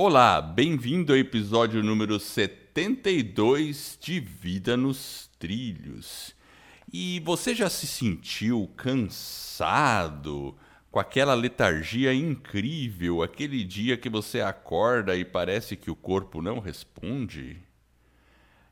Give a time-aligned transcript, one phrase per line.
[0.00, 6.36] Olá, bem-vindo ao episódio número 72 de Vida nos Trilhos.
[6.92, 10.56] E você já se sentiu cansado,
[10.88, 16.60] com aquela letargia incrível, aquele dia que você acorda e parece que o corpo não
[16.60, 17.60] responde?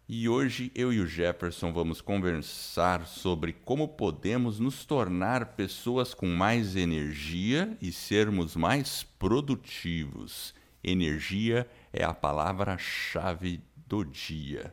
[0.08, 6.28] E hoje eu e o Jefferson vamos conversar sobre como podemos nos tornar pessoas com
[6.28, 10.54] mais energia e sermos mais produtivos.
[10.86, 14.72] Energia é a palavra-chave do dia.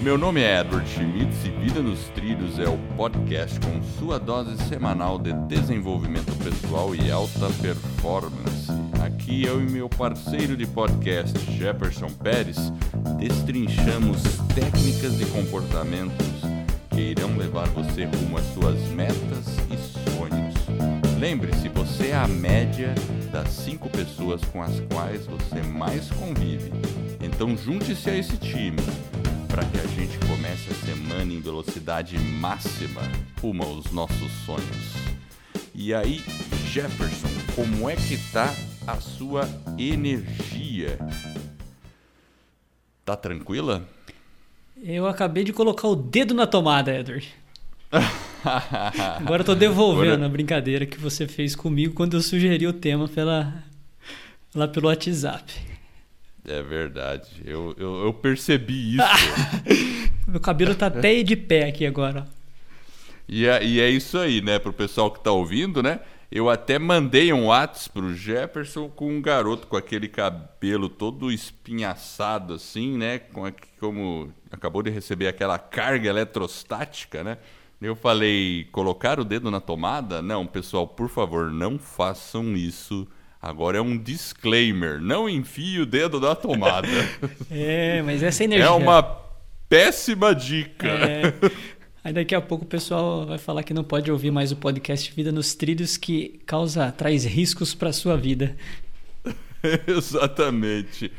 [0.00, 4.56] Meu nome é Edward Schmitz e Vida nos Trilhos é o podcast com sua dose
[4.68, 8.70] semanal de desenvolvimento pessoal e alta performance.
[9.04, 12.70] Aqui eu e meu parceiro de podcast, Jefferson Pérez,
[13.18, 14.22] destrinchamos
[14.54, 16.44] técnicas e comportamentos
[16.94, 19.73] que irão levar você rumo às suas metas e.
[21.24, 22.94] Lembre-se, você é a média
[23.32, 26.70] das cinco pessoas com as quais você mais convive.
[27.18, 28.76] Então junte-se a esse time
[29.48, 33.00] para que a gente comece a semana em velocidade máxima
[33.40, 34.92] rumo aos nossos sonhos.
[35.74, 36.22] E aí,
[36.66, 38.54] Jefferson, como é que tá
[38.86, 40.98] a sua energia?
[43.02, 43.88] Tá tranquila?
[44.76, 47.26] Eu acabei de colocar o dedo na tomada, Edward.
[49.20, 50.26] Agora eu tô devolvendo Agora...
[50.26, 53.64] a brincadeira que você fez comigo quando eu sugeri o tema pela,
[54.54, 55.52] lá pelo WhatsApp.
[56.46, 57.42] É verdade.
[57.44, 59.04] Eu, eu, eu percebi isso.
[60.28, 62.26] Meu cabelo tá até de pé aqui agora.
[63.26, 64.58] E é, e é isso aí, né?
[64.58, 66.00] Pro pessoal que tá ouvindo, né?
[66.30, 72.54] Eu até mandei um WhatsApp pro Jefferson com um garoto com aquele cabelo todo espinhaçado
[72.54, 73.18] assim, né?
[73.18, 77.38] Com como acabou de receber aquela carga eletrostática, né?
[77.80, 80.22] Eu falei, colocar o dedo na tomada?
[80.22, 83.06] Não, pessoal, por favor, não façam isso.
[83.40, 86.88] Agora é um disclaimer, não enfie o dedo na tomada.
[87.50, 88.66] é, mas essa energia.
[88.66, 89.02] É uma
[89.68, 90.88] péssima dica.
[90.88, 91.34] É,
[92.04, 95.10] Aí daqui a pouco o pessoal vai falar que não pode ouvir mais o podcast
[95.12, 98.54] Vida nos Trilhos que causa traz riscos para sua vida.
[99.88, 101.10] Exatamente.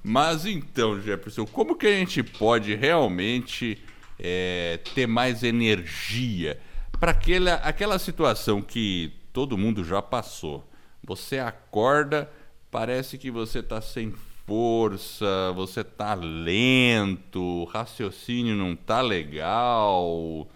[0.00, 3.76] Mas então, Jefferson, como que a gente pode realmente
[4.18, 6.58] é, ter mais energia
[6.98, 10.68] para aquela, aquela situação que todo mundo já passou?
[11.04, 12.30] Você acorda,
[12.70, 14.12] parece que você está sem
[14.46, 20.48] força, você tá lento, o raciocínio não tá legal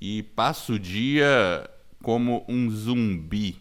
[0.00, 1.68] e passa o dia
[2.02, 3.56] como um zumbi.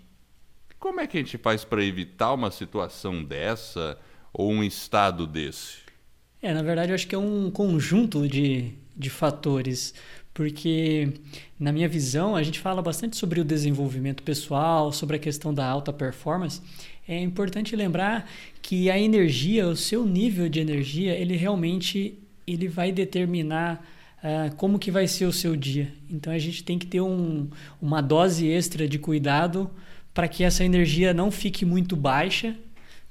[0.79, 3.97] Como é que a gente faz para evitar uma situação dessa
[4.31, 5.79] ou um estado desse?
[6.41, 9.93] É, na verdade, eu acho que é um conjunto de, de fatores,
[10.33, 11.13] porque,
[11.59, 15.65] na minha visão, a gente fala bastante sobre o desenvolvimento pessoal, sobre a questão da
[15.65, 16.61] alta performance,
[17.07, 18.29] é importante lembrar
[18.61, 23.83] que a energia, o seu nível de energia, ele realmente ele vai determinar
[24.23, 25.91] uh, como que vai ser o seu dia.
[26.09, 27.47] Então a gente tem que ter um,
[27.81, 29.71] uma dose extra de cuidado
[30.13, 32.55] para que essa energia não fique muito baixa,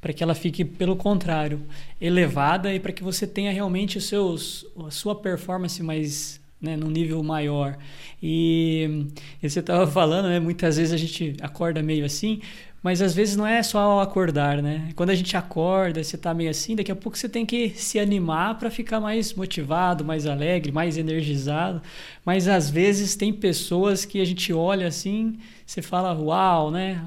[0.01, 1.63] para que ela fique, pelo contrário,
[2.01, 7.23] elevada e para que você tenha realmente seus, a sua performance mais né, num nível
[7.23, 7.77] maior.
[8.23, 9.07] E,
[9.43, 12.41] e você estava falando, né, muitas vezes a gente acorda meio assim,
[12.83, 14.91] mas às vezes não é só ao acordar, né?
[14.95, 17.99] Quando a gente acorda, você tá meio assim, daqui a pouco você tem que se
[17.99, 21.83] animar para ficar mais motivado, mais alegre, mais energizado.
[22.25, 25.37] Mas às vezes tem pessoas que a gente olha assim,
[25.67, 27.05] você fala, uau, né?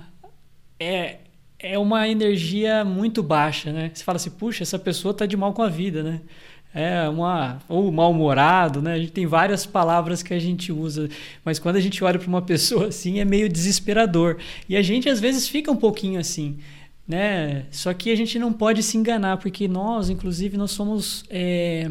[0.77, 1.19] É,
[1.59, 3.91] é uma energia muito baixa, né?
[3.93, 6.21] Você fala assim, puxa, essa pessoa tá de mal com a vida, né?
[6.73, 8.93] é uma ou mal-humorado, né?
[8.93, 11.09] A gente tem várias palavras que a gente usa,
[11.43, 14.37] mas quando a gente olha para uma pessoa assim é meio desesperador.
[14.67, 16.57] E a gente às vezes fica um pouquinho assim,
[17.07, 17.65] né?
[17.71, 21.89] Só que a gente não pode se enganar porque nós, inclusive, nós somos é,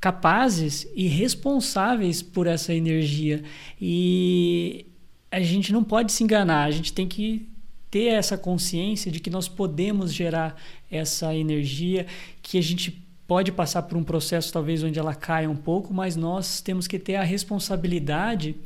[0.00, 3.42] capazes e responsáveis por essa energia
[3.80, 4.86] e
[5.30, 6.64] a gente não pode se enganar.
[6.64, 7.48] A gente tem que
[7.92, 10.56] ter essa consciência de que nós podemos gerar
[10.90, 12.06] essa energia,
[12.40, 16.16] que a gente pode passar por um processo talvez onde ela caia um pouco, mas
[16.16, 18.56] nós temos que ter a responsabilidade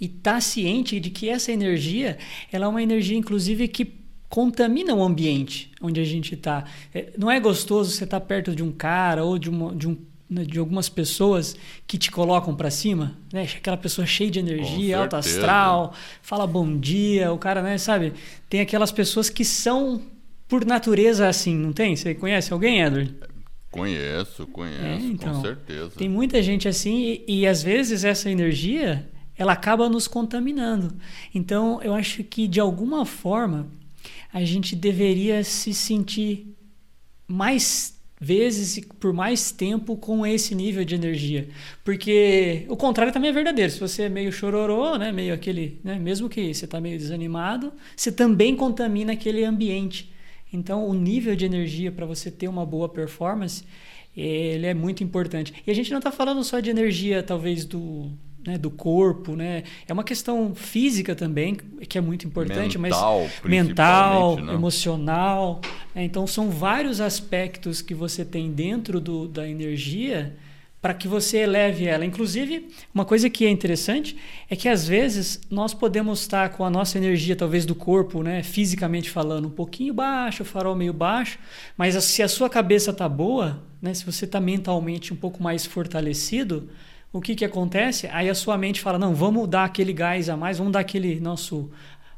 [0.00, 2.18] e estar tá ciente de que essa energia,
[2.50, 3.94] ela é uma energia inclusive que
[4.28, 6.64] contamina o ambiente onde a gente está.
[6.92, 9.86] É, não é gostoso você estar tá perto de um cara ou de, uma, de
[9.86, 9.96] um
[10.32, 11.56] de algumas pessoas
[11.86, 13.46] que te colocam para cima, né?
[13.56, 18.12] Aquela pessoa cheia de energia, alto astral, fala bom dia, o cara, né, sabe?
[18.48, 20.00] Tem aquelas pessoas que são
[20.48, 21.96] por natureza assim, não tem?
[21.96, 23.14] Você conhece alguém, Edward?
[23.70, 25.92] Conheço, conheço, é, então, com certeza.
[25.96, 30.94] Tem muita gente assim e, e às vezes essa energia ela acaba nos contaminando.
[31.34, 33.66] Então, eu acho que de alguma forma
[34.32, 36.54] a gente deveria se sentir
[37.26, 41.48] mais vezes e por mais tempo com esse nível de energia.
[41.82, 43.72] Porque o contrário também é verdadeiro.
[43.72, 47.72] Se você é meio chororô, né, meio aquele, né, mesmo que você está meio desanimado,
[47.96, 50.12] você também contamina aquele ambiente.
[50.52, 53.64] Então, o nível de energia para você ter uma boa performance,
[54.16, 55.52] ele é muito importante.
[55.66, 58.12] E a gente não está falando só de energia, talvez, do,
[58.46, 59.62] né, do corpo, né?
[59.86, 61.56] É uma questão física também,
[61.88, 64.54] que é muito importante, mental, mas mental, né?
[64.54, 65.60] emocional.
[65.94, 66.04] Né?
[66.04, 70.34] Então são vários aspectos que você tem dentro do, da energia
[70.82, 72.04] para que você eleve ela.
[72.04, 74.16] Inclusive, uma coisa que é interessante
[74.50, 78.42] é que às vezes nós podemos estar com a nossa energia, talvez do corpo, né,
[78.42, 81.38] fisicamente falando, um pouquinho baixo, o farol meio baixo,
[81.76, 85.64] mas se a sua cabeça está boa, né, se você está mentalmente um pouco mais
[85.64, 86.68] fortalecido,
[87.12, 88.06] o que, que acontece?
[88.08, 91.20] Aí a sua mente fala: não, vamos dar aquele gás a mais, vamos dar aquele
[91.20, 91.70] nosso,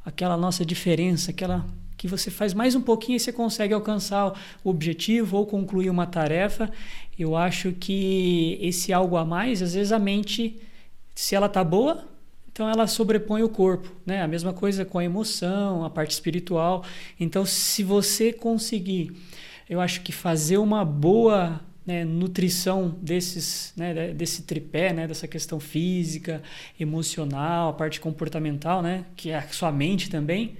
[0.05, 4.33] aquela nossa diferença, aquela que você faz mais um pouquinho e você consegue alcançar
[4.63, 6.71] o objetivo ou concluir uma tarefa.
[7.19, 10.61] Eu acho que esse algo a mais, às vezes a mente,
[11.15, 12.05] se ela tá boa,
[12.53, 14.23] então ela sobrepõe o corpo, né?
[14.23, 16.85] A mesma coisa com a emoção, a parte espiritual.
[17.19, 19.13] Então, se você conseguir,
[19.69, 25.61] eu acho que fazer uma boa né, nutrição desses, né, desse tripé, né, dessa questão
[25.61, 26.43] física,
[26.79, 30.57] emocional, a parte comportamental, né, que é a sua mente também,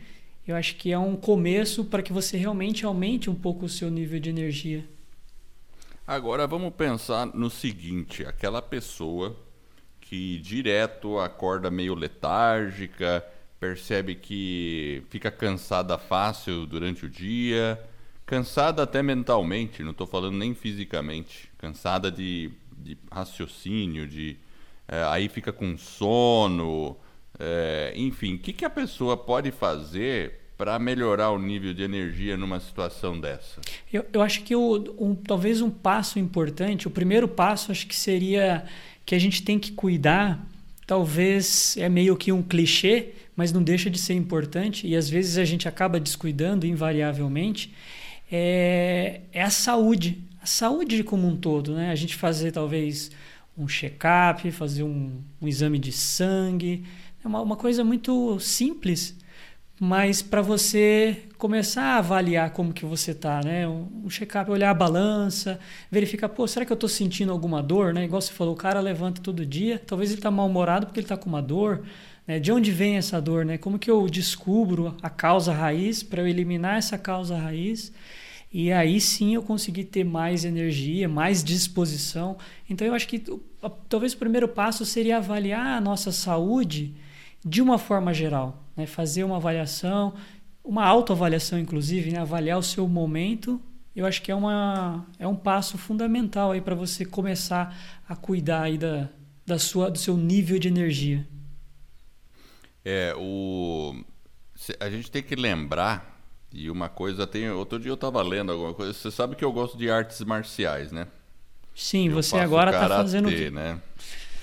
[0.47, 3.91] eu acho que é um começo para que você realmente aumente um pouco o seu
[3.91, 4.85] nível de energia.
[6.07, 9.35] Agora vamos pensar no seguinte: aquela pessoa
[10.03, 13.25] que direto acorda meio letárgica,
[13.59, 17.81] percebe que fica cansada fácil durante o dia,
[18.35, 21.49] Cansada até mentalmente, não estou falando nem fisicamente.
[21.57, 24.37] Cansada de, de raciocínio, de
[24.89, 26.97] é, aí fica com sono,
[27.39, 28.35] é, enfim.
[28.35, 33.21] O que, que a pessoa pode fazer para melhorar o nível de energia numa situação
[33.21, 33.61] dessa?
[33.93, 37.95] Eu, eu acho que o, um, talvez um passo importante, o primeiro passo acho que
[37.95, 38.65] seria
[39.07, 40.45] que a gente tem que cuidar,
[40.89, 45.39] talvez é meio que um clichê, mas não deixa de ser importante e às vezes
[45.39, 47.73] a gente acaba descuidando invariavelmente
[48.31, 51.91] é, é a saúde, a saúde como um todo, né?
[51.91, 53.11] A gente fazer talvez
[53.57, 56.85] um check-up, fazer um, um, exame de sangue,
[57.25, 59.17] é uma, uma coisa muito simples,
[59.81, 63.67] mas para você começar a avaliar como que você está, né?
[63.69, 65.59] Um, um check-up, olhar a balança,
[65.91, 68.05] verificar, pô, será que eu estou sentindo alguma dor, né?
[68.05, 71.17] Igual você falou, o cara levanta todo dia, talvez ele está mal-humorado porque ele está
[71.17, 71.85] com uma dor,
[72.27, 72.39] né?
[72.39, 73.59] De onde vem essa dor, né?
[73.59, 77.93] Como que eu descubro a causa raiz para eu eliminar essa causa raiz?
[78.53, 82.37] E aí sim eu consegui ter mais energia, mais disposição.
[82.71, 83.23] Então eu acho que
[83.89, 86.95] talvez o primeiro passo seria avaliar a nossa saúde
[87.45, 88.87] de uma forma geral, né?
[88.87, 90.15] fazer uma avaliação,
[90.63, 92.21] uma autoavaliação inclusive, né?
[92.21, 93.61] avaliar o seu momento.
[93.95, 97.77] Eu acho que é, uma, é um passo fundamental aí para você começar
[98.09, 99.09] a cuidar aí da,
[99.45, 101.27] da sua, do seu nível de energia.
[102.85, 103.95] É, o,
[104.79, 106.21] a gente tem que lembrar
[106.53, 107.51] e uma coisa tem.
[107.51, 108.93] Outro dia eu estava lendo alguma coisa.
[108.93, 111.07] Você sabe que eu gosto de artes marciais, né?
[111.75, 113.29] Sim, eu você agora está fazendo.
[113.51, 113.81] né?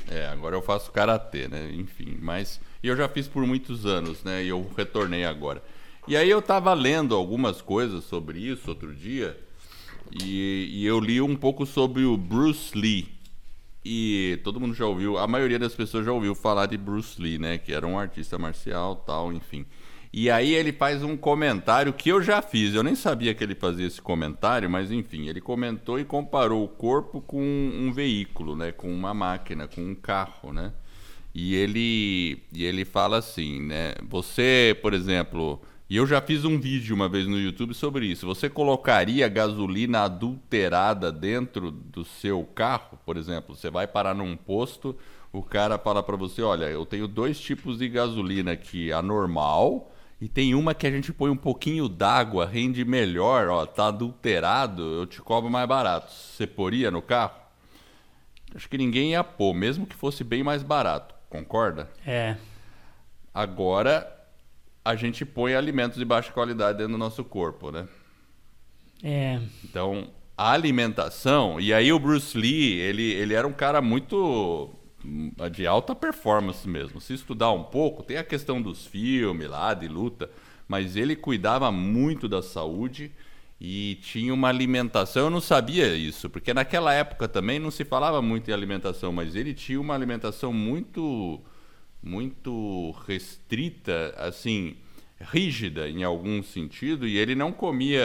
[0.09, 1.71] É, agora eu faço karatê, né?
[1.73, 2.59] Enfim, mas.
[2.83, 4.43] E eu já fiz por muitos anos, né?
[4.43, 5.63] E eu retornei agora.
[6.07, 9.39] E aí eu estava lendo algumas coisas sobre isso outro dia.
[10.11, 13.07] E, e eu li um pouco sobre o Bruce Lee.
[13.83, 17.39] E todo mundo já ouviu, a maioria das pessoas já ouviu falar de Bruce Lee,
[17.39, 17.57] né?
[17.57, 19.65] Que era um artista marcial tal, enfim.
[20.13, 22.75] E aí ele faz um comentário que eu já fiz.
[22.75, 26.67] Eu nem sabia que ele fazia esse comentário, mas enfim, ele comentou e comparou o
[26.67, 30.73] corpo com um veículo, né, com uma máquina, com um carro, né?
[31.33, 33.95] E ele e ele fala assim, né?
[34.09, 35.61] Você, por exemplo,
[35.91, 38.25] e eu já fiz um vídeo uma vez no YouTube sobre isso.
[38.25, 43.57] Você colocaria gasolina adulterada dentro do seu carro, por exemplo?
[43.57, 44.97] Você vai parar num posto,
[45.33, 49.91] o cara fala para você, olha, eu tenho dois tipos de gasolina aqui, a normal
[50.21, 54.81] e tem uma que a gente põe um pouquinho d'água, rende melhor, ó, tá adulterado,
[54.81, 56.09] eu te cobro mais barato.
[56.09, 57.35] Você poria no carro?
[58.55, 61.13] Acho que ninguém ia pôr, mesmo que fosse bem mais barato.
[61.29, 61.89] Concorda?
[62.07, 62.37] É.
[63.33, 64.20] Agora
[64.83, 67.87] a gente põe alimentos de baixa qualidade dentro do nosso corpo, né?
[69.03, 69.39] É.
[69.63, 74.69] Então, a alimentação, e aí o Bruce Lee, ele, ele era um cara muito
[75.51, 77.01] de alta performance mesmo.
[77.01, 80.29] Se estudar um pouco, tem a questão dos filmes lá, de luta,
[80.67, 83.11] mas ele cuidava muito da saúde
[83.59, 85.25] e tinha uma alimentação.
[85.25, 89.35] Eu não sabia isso, porque naquela época também não se falava muito em alimentação, mas
[89.35, 91.39] ele tinha uma alimentação muito
[92.01, 94.75] muito restrita, assim,
[95.19, 98.03] rígida em algum sentido, e ele não comia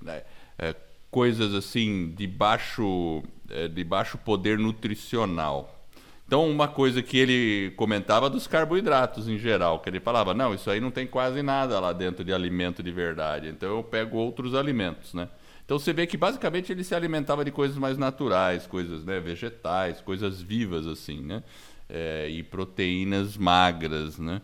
[0.00, 0.22] né,
[0.58, 0.74] é,
[1.10, 5.78] coisas assim de baixo, é, de baixo poder nutricional.
[6.26, 10.70] Então, uma coisa que ele comentava dos carboidratos em geral, que ele falava, não, isso
[10.70, 14.54] aí não tem quase nada lá dentro de alimento de verdade, então eu pego outros
[14.54, 15.28] alimentos, né?
[15.64, 20.00] Então você vê que basicamente ele se alimentava de coisas mais naturais, coisas né, vegetais,
[20.00, 21.42] coisas vivas assim, né?
[21.88, 24.40] É, e proteínas magras, né?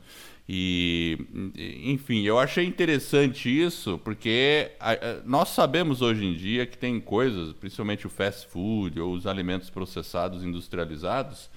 [0.50, 1.18] E,
[1.84, 6.98] enfim, eu achei interessante isso porque a, a, nós sabemos hoje em dia que tem
[6.98, 11.50] coisas, principalmente o fast food ou os alimentos processados industrializados,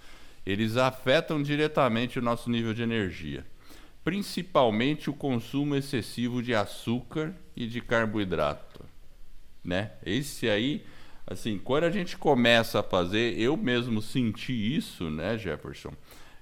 [0.46, 3.46] eles afetam diretamente o nosso nível de energia,
[4.04, 8.84] principalmente o consumo excessivo de açúcar e de carboidrato,
[9.64, 9.92] né?
[10.06, 10.84] Esse aí,
[11.32, 15.94] assim, quando a gente começa a fazer, eu mesmo senti isso, né, Jefferson?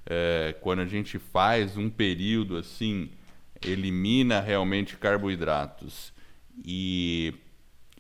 [0.06, 3.12] É, quando a gente faz um período assim,
[3.62, 6.12] elimina realmente carboidratos
[6.66, 7.34] e,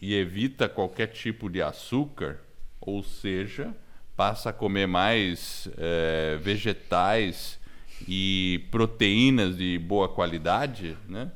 [0.01, 2.39] e evita qualquer tipo de açúcar,
[2.81, 3.75] ou seja,
[4.15, 7.59] passa a comer mais é, vegetais
[8.07, 11.31] e proteínas de boa qualidade, né?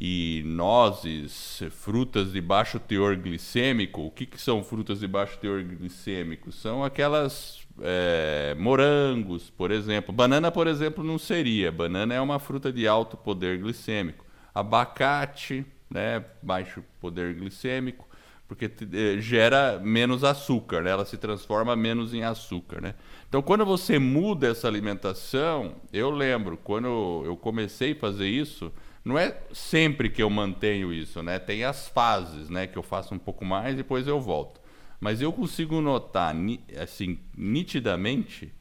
[0.00, 4.02] E nozes, frutas de baixo teor glicêmico.
[4.02, 6.52] O que, que são frutas de baixo teor glicêmico?
[6.52, 10.14] São aquelas é, morangos, por exemplo.
[10.14, 11.72] Banana, por exemplo, não seria.
[11.72, 14.24] Banana é uma fruta de alto poder glicêmico.
[14.54, 18.06] Abacate, né, baixo poder glicêmico
[18.48, 20.90] porque eh, gera menos açúcar, né?
[20.90, 22.80] ela se transforma menos em açúcar.
[22.80, 22.94] Né?
[23.28, 28.72] Então, quando você muda essa alimentação, eu lembro, quando eu comecei a fazer isso,
[29.08, 31.38] não é sempre que eu mantenho isso, né?
[31.38, 32.66] tem as fases né?
[32.66, 34.60] que eu faço um pouco mais e depois eu volto.
[35.00, 36.36] Mas eu consigo notar
[36.78, 38.52] assim, nitidamente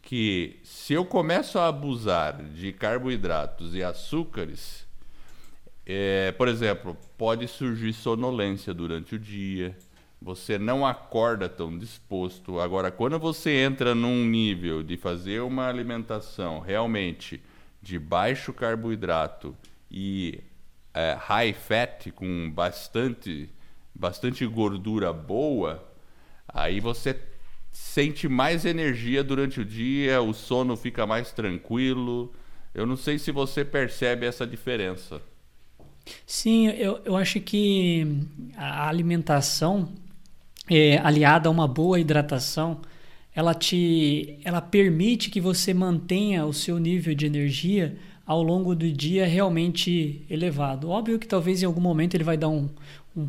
[0.00, 4.86] que se eu começo a abusar de carboidratos e açúcares,
[5.84, 9.76] é, por exemplo, pode surgir sonolência durante o dia,
[10.22, 12.60] você não acorda tão disposto.
[12.60, 17.42] Agora, quando você entra num nível de fazer uma alimentação realmente
[17.82, 19.56] de baixo carboidrato
[19.90, 20.40] e
[20.94, 23.50] é, high fat, com bastante,
[23.94, 25.88] bastante gordura boa,
[26.48, 27.18] aí você
[27.72, 32.32] sente mais energia durante o dia, o sono fica mais tranquilo.
[32.74, 35.20] Eu não sei se você percebe essa diferença.
[36.26, 38.06] Sim, eu, eu acho que
[38.56, 39.92] a alimentação
[40.68, 42.80] é, aliada a uma boa hidratação,
[43.34, 47.96] ela te, ela permite que você mantenha o seu nível de energia
[48.30, 50.88] ao longo do dia realmente elevado.
[50.88, 52.68] Óbvio que talvez em algum momento ele vai dar um,
[53.16, 53.28] um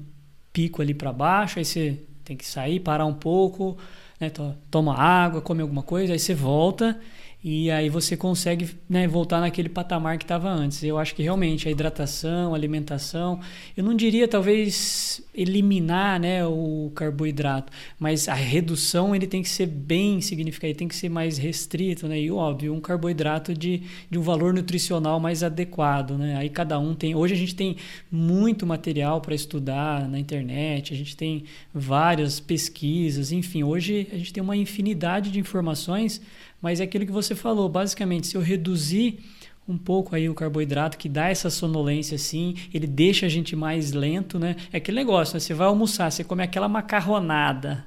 [0.54, 3.76] pico ali para baixo, aí você tem que sair, parar um pouco,
[4.20, 4.32] né,
[4.70, 7.00] toma água, come alguma coisa, aí você volta
[7.44, 10.84] e aí você consegue né, voltar naquele patamar que estava antes.
[10.84, 13.40] Eu acho que realmente a hidratação, a alimentação,
[13.76, 19.66] eu não diria talvez eliminar né, o carboidrato, mas a redução ele tem que ser
[19.66, 22.20] bem significativa, tem que ser mais restrito, né?
[22.20, 26.38] E óbvio, um carboidrato de, de um valor nutricional mais adequado, né?
[26.38, 27.16] Aí cada um tem.
[27.16, 27.78] Hoje a gente tem
[28.12, 34.32] muito material para estudar na internet, a gente tem várias pesquisas, enfim, hoje a gente
[34.32, 36.22] tem uma infinidade de informações
[36.62, 39.20] mas é aquilo que você falou, basicamente, se eu reduzir
[39.68, 43.92] um pouco aí o carboidrato que dá essa sonolência assim, ele deixa a gente mais
[43.92, 44.56] lento, né?
[44.72, 45.40] É aquele negócio, né?
[45.40, 47.86] você vai almoçar, você come aquela macarronada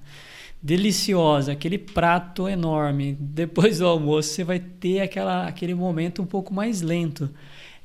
[0.62, 3.16] deliciosa, aquele prato enorme.
[3.20, 7.30] Depois do almoço você vai ter aquela, aquele momento um pouco mais lento.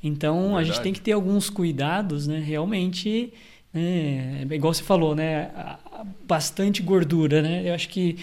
[0.02, 0.58] Então Verdade.
[0.58, 2.38] a gente tem que ter alguns cuidados, né?
[2.38, 3.34] Realmente,
[3.72, 4.46] né?
[4.50, 5.50] igual você falou, né?
[6.26, 7.68] Bastante gordura, né?
[7.68, 8.16] Eu acho que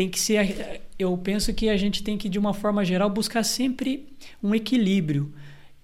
[0.00, 0.80] tem que ser.
[0.98, 4.08] Eu penso que a gente tem que, de uma forma geral, buscar sempre
[4.42, 5.30] um equilíbrio.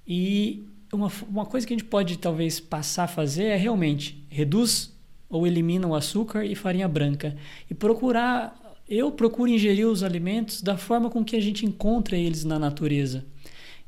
[0.08, 4.94] E uma, uma coisa que a gente pode talvez passar a fazer é realmente reduz
[5.28, 7.36] ou elimina o açúcar e farinha branca.
[7.70, 8.58] E procurar.
[8.88, 13.26] Eu procuro ingerir os alimentos da forma com que a gente encontra eles na natureza.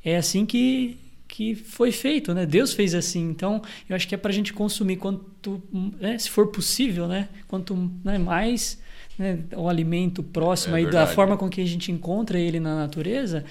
[0.04, 2.44] É assim que, que foi feito, né?
[2.44, 3.30] Deus fez assim.
[3.30, 5.62] Então, eu acho que é para a gente consumir quanto,
[5.98, 6.18] né?
[6.18, 7.28] se for possível, né?
[7.46, 8.18] Quanto né?
[8.18, 8.78] mais
[9.18, 12.76] né, o alimento próximo é aí da forma com que a gente encontra ele na
[12.76, 13.44] natureza,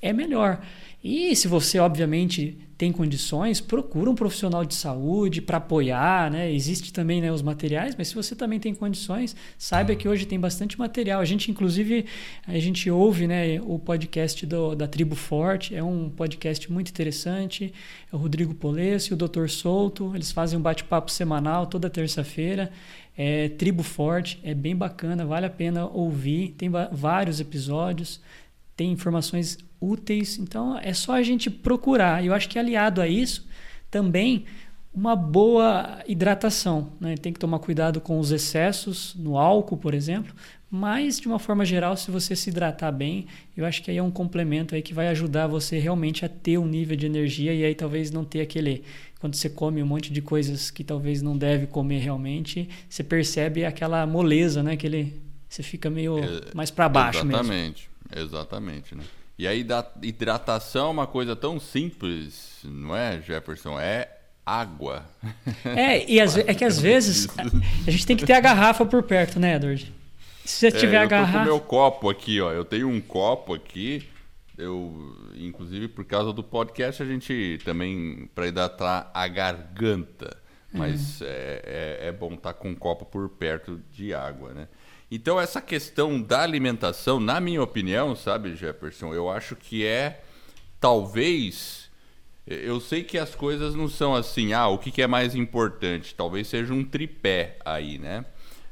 [0.00, 0.60] é melhor.
[1.02, 6.52] E se você, obviamente, tem condições, procura um profissional de saúde para apoiar, né?
[6.52, 10.40] Existe também né, os materiais, mas se você também tem condições, saiba que hoje tem
[10.40, 11.20] bastante material.
[11.20, 12.06] A gente, inclusive,
[12.44, 17.72] a gente ouve né, o podcast do, da Tribo Forte, é um podcast muito interessante.
[18.12, 19.46] É o Rodrigo Polesso e o Dr.
[19.46, 22.68] Souto, eles fazem um bate-papo semanal toda terça-feira.
[23.16, 26.56] É Tribo Forte, é bem bacana, vale a pena ouvir.
[26.58, 28.20] Tem vários episódios,
[28.74, 30.38] tem informações úteis.
[30.38, 32.24] Então é só a gente procurar.
[32.24, 33.46] Eu acho que aliado a isso
[33.90, 34.46] também
[34.94, 36.92] uma boa hidratação.
[37.00, 37.16] Né?
[37.16, 40.34] Tem que tomar cuidado com os excessos no álcool, por exemplo.
[40.70, 44.02] Mas, de uma forma geral, se você se hidratar bem, eu acho que aí é
[44.02, 47.62] um complemento aí que vai ajudar você realmente a ter um nível de energia e
[47.62, 48.82] aí talvez não ter aquele.
[49.20, 53.66] Quando você come um monte de coisas que talvez não deve comer realmente, você percebe
[53.66, 54.72] aquela moleza, né?
[54.72, 58.24] Aquele, você fica meio é, mais para baixo exatamente, mesmo.
[58.24, 59.04] Exatamente, né?
[59.42, 59.66] E aí,
[60.04, 63.76] hidratação é uma coisa tão simples, não é, Jefferson?
[63.76, 64.08] É
[64.46, 65.04] água.
[65.66, 67.26] É, e as, é que às vezes
[67.84, 69.92] a gente tem que ter a garrafa por perto, né, Edward?
[70.44, 71.38] Se você é, tiver a garrafa.
[71.38, 72.52] Eu meu copo aqui, ó.
[72.52, 74.08] Eu tenho um copo aqui.
[74.56, 80.36] Eu, inclusive, por causa do podcast, a gente também para hidratar a garganta.
[80.72, 81.26] Mas uhum.
[81.28, 81.62] é,
[82.12, 84.68] bom estar tá com um copo por perto de água, né?
[85.10, 90.22] Então, essa questão da alimentação, na minha opinião, sabe, Jefferson, eu acho que é
[90.80, 91.90] talvez.
[92.46, 96.14] Eu sei que as coisas não são assim, ah, o que, que é mais importante?
[96.14, 98.24] Talvez seja um tripé aí, né?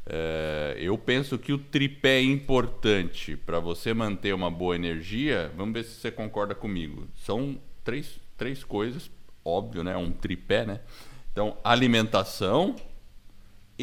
[0.07, 5.53] Uh, eu penso que o tripé é importante para você manter uma boa energia.
[5.57, 7.07] Vamos ver se você concorda comigo.
[7.15, 9.11] São três, três coisas,
[9.45, 9.97] óbvio, né?
[9.97, 10.81] Um tripé, né?
[11.31, 12.75] Então, alimentação,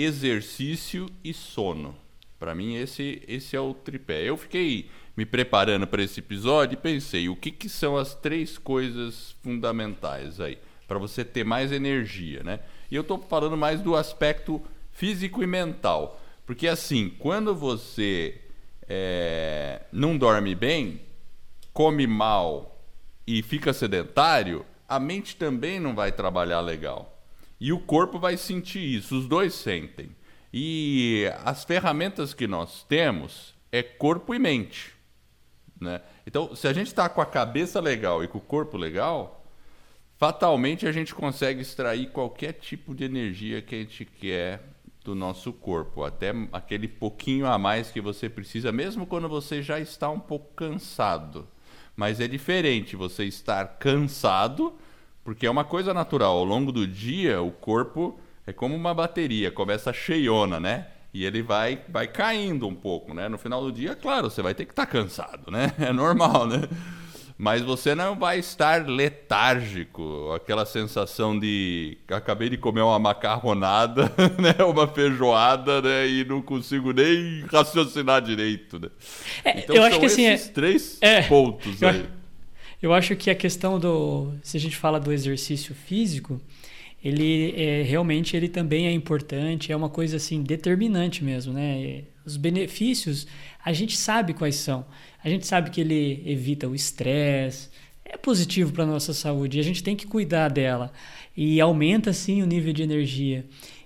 [0.04, 1.96] exercício e sono.
[2.40, 4.24] Para mim, esse, esse é o tripé.
[4.24, 8.58] Eu fiquei me preparando para esse episódio e pensei: o que, que são as três
[8.58, 12.60] coisas fundamentais aí para você ter mais energia, né?
[12.90, 14.62] E eu estou falando mais do aspecto
[14.92, 16.22] físico e mental.
[16.46, 18.40] Porque assim, quando você
[18.88, 21.02] é, não dorme bem,
[21.74, 22.82] come mal
[23.26, 27.17] e fica sedentário, a mente também não vai trabalhar legal.
[27.60, 30.10] E o corpo vai sentir isso, os dois sentem.
[30.54, 34.94] E as ferramentas que nós temos é corpo e mente.
[35.80, 36.02] Né?
[36.26, 39.46] Então, se a gente está com a cabeça legal e com o corpo legal,
[40.18, 44.62] fatalmente a gente consegue extrair qualquer tipo de energia que a gente quer
[45.04, 49.80] do nosso corpo, até aquele pouquinho a mais que você precisa, mesmo quando você já
[49.80, 51.48] está um pouco cansado.
[51.96, 54.78] Mas é diferente você estar cansado,
[55.28, 56.38] porque é uma coisa natural.
[56.38, 60.88] Ao longo do dia, o corpo é como uma bateria, começa cheiona, né?
[61.14, 63.28] E ele vai, vai caindo um pouco, né?
[63.28, 65.74] No final do dia, claro, você vai ter que estar cansado, né?
[65.80, 66.62] É normal, né?
[67.38, 74.66] mas você não vai estar letárgico, aquela sensação de acabei de comer uma macarronada, né,
[74.66, 78.90] uma feijoada, né, e não consigo nem raciocinar direito, né?
[79.46, 82.17] É, então eu acho que assim é, três é, pontos eu, aí.
[82.82, 86.40] Eu acho que a questão do, se a gente fala do exercício físico,
[87.04, 92.04] ele é, realmente ele também é importante, é uma coisa assim determinante mesmo, né?
[92.26, 93.28] Os benefícios
[93.64, 94.86] a gente sabe quais são.
[95.24, 97.70] A gente sabe que ele evita o estresse,
[98.06, 100.92] é positivo para nossa saúde e a gente tem que cuidar dela.
[101.36, 103.46] E aumenta sim o nível de energia.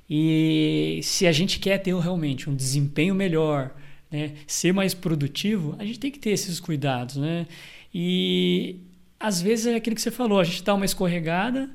[0.10, 3.74] E se a gente quer ter realmente um desempenho melhor,
[4.12, 7.16] né, ser mais produtivo, a gente tem que ter esses cuidados.
[7.16, 7.48] Né?
[7.94, 8.80] E
[9.20, 11.70] às vezes é aquilo que você falou, a gente dá uma escorregada,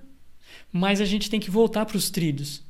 [0.73, 2.65] mas a gente tem que voltar para os trilhos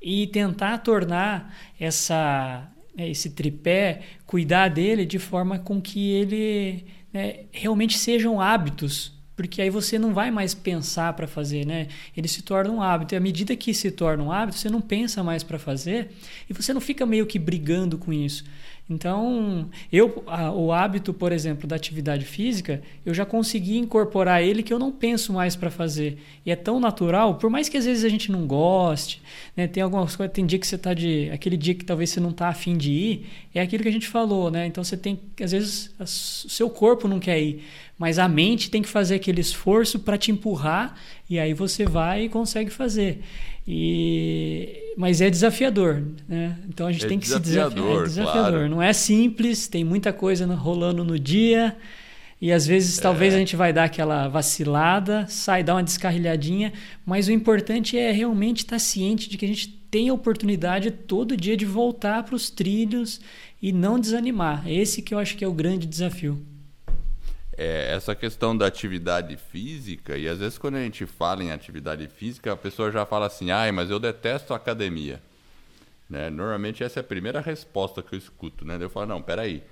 [0.00, 7.44] e tentar tornar essa né, esse tripé, cuidar dele de forma com que ele né,
[7.52, 11.86] realmente sejam hábitos, porque aí você não vai mais pensar para fazer, né?
[12.16, 13.14] Ele se torna um hábito.
[13.14, 16.10] E à medida que se torna um hábito, você não pensa mais para fazer
[16.50, 18.44] e você não fica meio que brigando com isso.
[18.90, 24.62] Então, eu, a, o hábito, por exemplo, da atividade física, eu já consegui incorporar ele
[24.62, 26.18] que eu não penso mais para fazer.
[26.44, 29.20] E é tão natural, por mais que às vezes a gente não goste,
[29.54, 29.68] né?
[29.68, 32.30] Tem algumas coisas, tem dia que você está de, aquele dia que talvez você não
[32.30, 34.66] está afim de ir, é aquilo que a gente falou, né?
[34.66, 37.62] Então você tem, às vezes, o seu corpo não quer ir,
[37.98, 40.94] mas a mente tem que fazer aquele esforço para te empurrar
[41.28, 43.20] e aí você vai e consegue fazer.
[43.66, 46.56] E, mas é desafiador, né?
[46.68, 47.86] Então a gente é tem que se desafiar.
[47.86, 48.50] É desafiador.
[48.50, 48.68] Claro.
[48.68, 51.76] Não é simples, tem muita coisa rolando no dia.
[52.40, 53.02] E às vezes é.
[53.02, 56.72] talvez a gente vai dar aquela vacilada, sai, dar uma descarrilhadinha,
[57.04, 61.36] mas o importante é realmente estar ciente de que a gente tem a oportunidade todo
[61.36, 63.20] dia de voltar para os trilhos
[63.60, 64.62] e não desanimar.
[64.70, 66.40] Esse que eu acho que é o grande desafio
[67.58, 72.06] é, essa questão da atividade física, e às vezes quando a gente fala em atividade
[72.06, 75.20] física, a pessoa já fala assim, ai, mas eu detesto academia.
[76.08, 76.30] Né?
[76.30, 78.78] Normalmente essa é a primeira resposta que eu escuto, né?
[78.80, 79.64] Eu falo, não, peraí,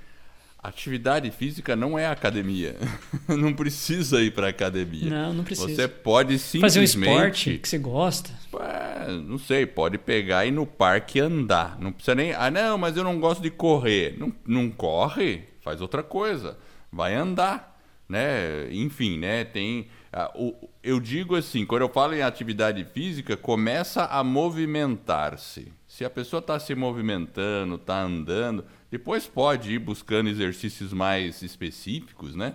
[0.60, 2.74] atividade física não é academia.
[3.28, 5.08] não precisa ir para academia.
[5.08, 5.68] Não, não precisa.
[5.68, 6.88] Você pode simplesmente...
[6.88, 8.30] Fazer um esporte que você gosta.
[8.60, 11.78] É, não sei, pode pegar e ir no parque andar.
[11.78, 12.32] Não precisa nem...
[12.34, 14.16] Ah, não, mas eu não gosto de correr.
[14.18, 16.58] Não, não corre, faz outra coisa.
[16.92, 17.75] Vai andar
[18.08, 18.68] né?
[18.72, 19.44] Enfim, né?
[19.44, 19.88] Tem
[20.82, 25.70] eu digo assim, quando eu falo em atividade física, começa a movimentar-se.
[25.86, 32.34] Se a pessoa está se movimentando, está andando, depois pode ir buscando exercícios mais específicos,
[32.34, 32.54] né?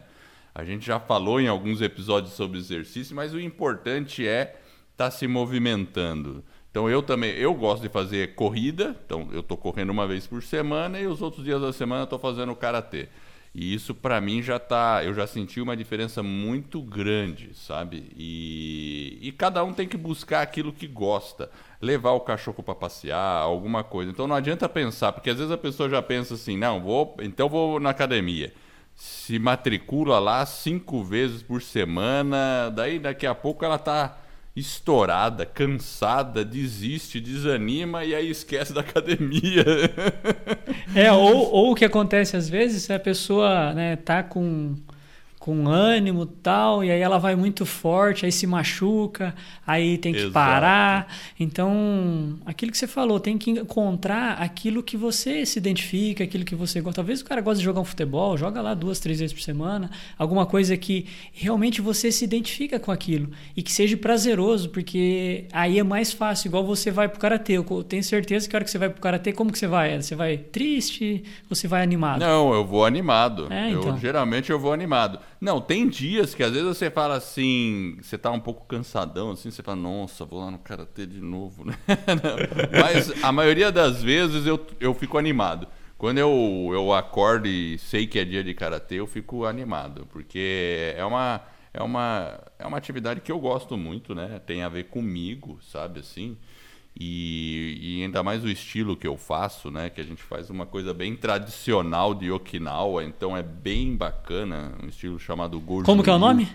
[0.55, 4.55] A gente já falou em alguns episódios sobre exercício, mas o importante é
[4.91, 6.43] estar tá se movimentando.
[6.71, 10.41] Então eu também, eu gosto de fazer corrida, então eu estou correndo uma vez por
[10.41, 13.07] semana e os outros dias da semana estou fazendo karatê.
[13.53, 18.09] E isso para mim já tá, eu já senti uma diferença muito grande, sabe?
[18.15, 23.41] E, e cada um tem que buscar aquilo que gosta, levar o cachorro para passear,
[23.41, 24.09] alguma coisa.
[24.09, 27.49] Então não adianta pensar, porque às vezes a pessoa já pensa assim, não, vou, então
[27.49, 28.53] vou na academia.
[28.95, 34.17] Se matricula lá cinco vezes por semana, daí daqui a pouco ela tá
[34.55, 39.65] estourada, cansada, desiste, desanima e aí esquece da academia.
[40.93, 44.75] É, ou, ou o que acontece às vezes, a pessoa né, tá com
[45.41, 49.33] com ânimo tal, e aí ela vai muito forte, aí se machuca,
[49.65, 50.33] aí tem que Exato.
[50.33, 51.07] parar.
[51.39, 56.53] Então, aquilo que você falou, tem que encontrar aquilo que você se identifica, aquilo que
[56.53, 56.97] você gosta.
[56.97, 59.89] Talvez o cara goste de jogar um futebol, joga lá duas, três vezes por semana,
[60.15, 65.79] alguma coisa que realmente você se identifica com aquilo e que seja prazeroso, porque aí
[65.79, 67.53] é mais fácil, igual você vai pro karatê.
[67.53, 69.99] Eu tenho certeza que a hora que você vai pro karatê, como que você vai?
[69.99, 71.23] Você vai triste?
[71.49, 72.19] Você vai animado?
[72.19, 73.51] Não, eu vou animado.
[73.51, 73.95] É, então.
[73.95, 75.19] eu, geralmente eu vou animado.
[75.41, 79.49] Não, tem dias que às vezes você fala assim, você tá um pouco cansadão, assim,
[79.49, 81.73] você fala, nossa, vou lá no Karatê de novo, né?
[82.79, 85.67] Mas a maioria das vezes eu, eu fico animado.
[85.97, 90.93] Quando eu, eu acordo e sei que é dia de Karatê, eu fico animado, porque
[90.95, 91.41] é uma,
[91.73, 94.39] é, uma, é uma atividade que eu gosto muito, né?
[94.45, 96.37] Tem a ver comigo, sabe, assim...
[96.99, 99.89] E, e, ainda mais o estilo que eu faço, né?
[99.89, 104.87] Que a gente faz uma coisa bem tradicional de Okinawa, então é bem bacana, um
[104.87, 105.85] estilo chamado Gojuril.
[105.85, 106.47] Como que é o nome?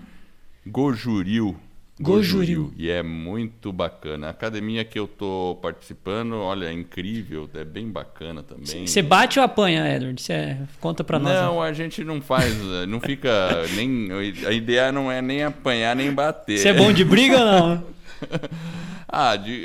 [0.66, 1.56] Gojuril.
[1.98, 2.74] Gojuril.
[2.76, 4.26] E é muito bacana.
[4.26, 8.86] A academia que eu tô participando, olha, é incrível, é bem bacana também.
[8.86, 10.20] Você bate ou apanha, Edward?
[10.20, 11.32] Você conta pra nós.
[11.32, 12.54] Não, a gente não faz,
[12.86, 14.08] não fica nem
[14.46, 16.58] a ideia não é nem apanhar nem bater.
[16.58, 17.84] Você é bom de briga ou não?
[19.08, 19.64] Ah, de,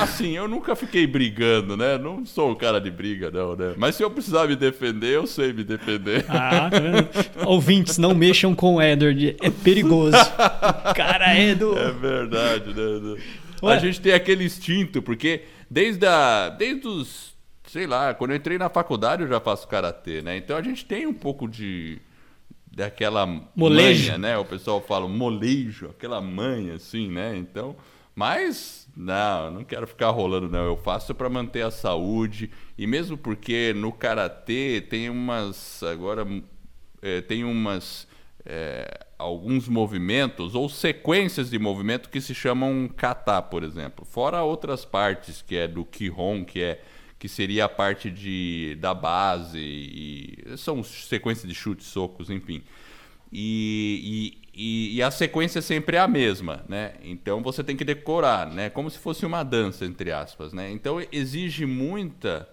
[0.00, 1.98] assim, eu nunca fiquei brigando, né?
[1.98, 3.74] Não sou o cara de briga, não, né?
[3.76, 6.24] Mas se eu precisar me defender, eu sei me defender.
[6.28, 7.08] Ah, tá vendo?
[7.44, 10.16] Ouvintes, não mexam com o Edward, é perigoso.
[10.94, 11.76] cara é do.
[11.76, 13.16] É verdade, né?
[13.62, 13.74] Ué?
[13.74, 17.34] A gente tem aquele instinto, porque desde, a, desde os.
[17.66, 20.36] Sei lá, quando eu entrei na faculdade eu já faço karatê, né?
[20.36, 21.98] Então a gente tem um pouco de
[22.70, 24.38] daquela molejo, manha, né?
[24.38, 27.36] O pessoal fala molejo, aquela manha assim, né?
[27.36, 27.74] Então,
[28.16, 30.64] mas não, não quero ficar rolando não.
[30.64, 36.26] Eu faço para manter a saúde e mesmo porque no karatê tem umas agora
[37.02, 38.08] é, tem umas
[38.42, 44.06] é, alguns movimentos ou sequências de movimento que se chamam kata, por exemplo.
[44.06, 46.82] Fora outras partes que é do kihon, que é
[47.18, 52.62] que seria a parte de da base e são sequências de chutes, socos, enfim.
[53.32, 56.94] E, e, e, a sequência sempre é a mesma, né?
[57.02, 58.70] Então você tem que decorar, né?
[58.70, 60.70] Como se fosse uma dança, entre aspas, né?
[60.70, 62.48] Então exige muita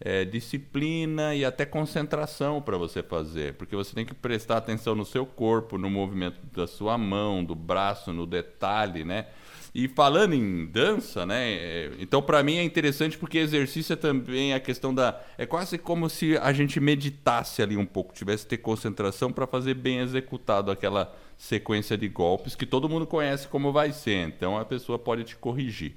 [0.00, 5.04] é, disciplina e até concentração para você fazer, porque você tem que prestar atenção no
[5.04, 9.26] seu corpo, no movimento da sua mão, do braço, no detalhe, né?
[9.74, 11.52] E falando em dança, né?
[11.52, 15.20] É, então, para mim é interessante porque exercício é também a questão da.
[15.38, 19.46] É quase como se a gente meditasse ali um pouco, tivesse que ter concentração para
[19.46, 24.26] fazer bem executado aquela sequência de golpes que todo mundo conhece como vai ser.
[24.26, 25.94] Então, a pessoa pode te corrigir.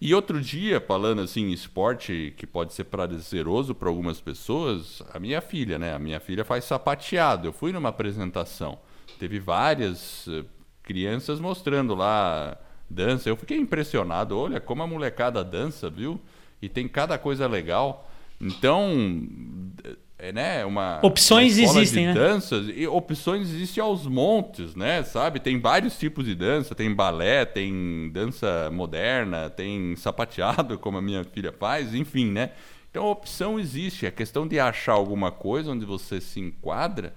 [0.00, 5.40] E outro dia, falando assim, esporte que pode ser prazeroso para algumas pessoas, a minha
[5.40, 5.94] filha, né?
[5.94, 7.48] A minha filha faz sapateado.
[7.48, 8.78] Eu fui numa apresentação,
[9.18, 10.44] teve várias eh,
[10.82, 12.58] crianças mostrando lá
[12.94, 13.28] dança.
[13.28, 14.38] Eu fiquei impressionado.
[14.38, 16.20] Olha como a molecada dança, viu?
[16.62, 18.10] E tem cada coisa legal.
[18.40, 19.22] Então,
[20.18, 22.14] é, né, uma opções uma existem, de né?
[22.14, 25.02] Danças e opções existem aos montes, né?
[25.02, 25.40] Sabe?
[25.40, 26.74] Tem vários tipos de dança.
[26.74, 32.50] Tem balé, tem dança moderna, tem sapateado, como a minha filha faz, enfim, né?
[32.90, 34.06] Então, opção existe.
[34.06, 37.12] É questão de achar alguma coisa onde você se enquadra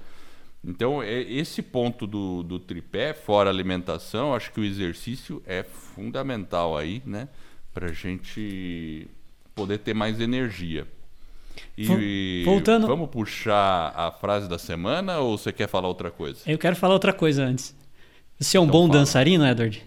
[0.64, 6.78] então, é, esse ponto do, do tripé, fora alimentação, acho que o exercício é fundamental
[6.78, 7.30] aí, né?
[7.74, 9.08] Para a gente
[9.56, 10.88] poder ter mais energia.
[11.78, 12.88] E Voltando...
[12.88, 16.42] vamos puxar a frase da semana ou você quer falar outra coisa?
[16.46, 17.76] Eu quero falar outra coisa antes.
[18.40, 19.00] Você é um então bom fala.
[19.00, 19.84] dançarino, Edward?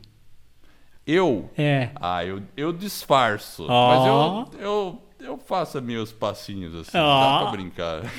[1.07, 1.51] Eu?
[1.57, 1.91] É.
[1.97, 3.65] Ah, eu, eu disfarço.
[3.69, 3.89] Oh.
[3.89, 7.21] Mas eu, eu eu faço meus passinhos assim, Ó.
[7.21, 8.03] dá pra brincar.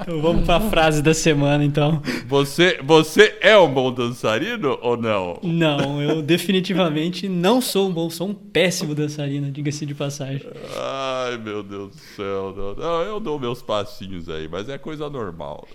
[0.00, 2.02] Então vamos para a frase da semana, então.
[2.26, 5.38] Você, você é um bom dançarino ou não?
[5.42, 10.46] Não, eu definitivamente não sou um bom, sou um péssimo dançarino, diga-se de passagem.
[10.76, 12.54] Ai, meu Deus do céu.
[12.56, 15.68] Não, não, eu dou meus passinhos aí, mas é coisa normal.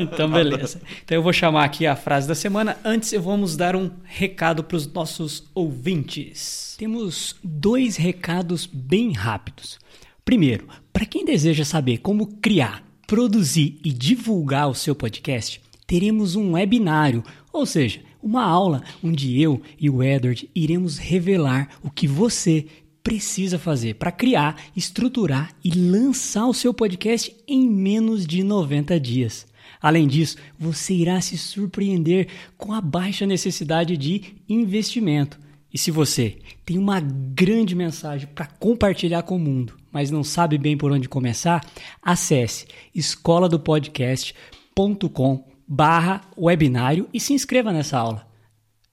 [0.00, 0.80] Então, beleza.
[1.04, 2.76] Então eu vou chamar aqui a frase da semana.
[2.84, 6.67] Antes, vamos dar um recado para os nossos ouvintes.
[6.78, 9.80] Temos dois recados bem rápidos.
[10.24, 16.52] Primeiro, para quem deseja saber como criar, produzir e divulgar o seu podcast, teremos um
[16.52, 22.66] webinário, ou seja, uma aula onde eu e o Edward iremos revelar o que você
[23.02, 29.48] precisa fazer para criar, estruturar e lançar o seu podcast em menos de 90 dias.
[29.82, 35.47] Além disso, você irá se surpreender com a baixa necessidade de investimento.
[35.72, 40.56] E se você tem uma grande mensagem para compartilhar com o mundo, mas não sabe
[40.56, 41.64] bem por onde começar,
[42.02, 48.26] acesse escoladopodcast.com barra webinário e se inscreva nessa aula.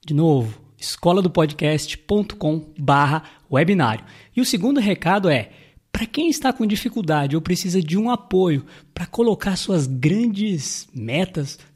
[0.05, 4.03] De novo, escoladopodcast.com barra webinário.
[4.35, 5.51] E o segundo recado é,
[5.91, 11.57] para quem está com dificuldade ou precisa de um apoio para colocar suas grandes metas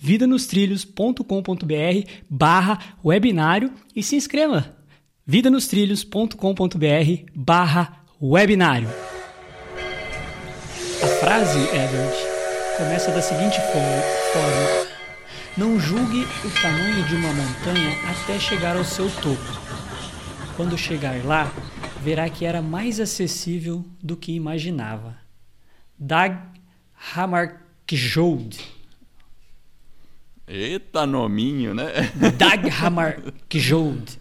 [0.00, 4.74] vidanostrilhos.com.br barra webinário e se inscreva.
[5.26, 8.88] vidanostrilhos.com.br barra webinário.
[11.02, 12.16] A frase, Edward,
[12.78, 14.86] começa da seguinte fo- forma:
[15.58, 19.60] Não julgue o tamanho de uma montanha até chegar ao seu topo.
[20.56, 21.52] Quando chegar lá,
[22.02, 25.18] verá que era mais acessível do que imaginava.
[25.98, 26.38] Dag
[27.14, 28.58] Hammarskjöld.
[30.52, 32.10] Eita nominho, né?
[32.36, 34.18] Dag Hammarskjöld.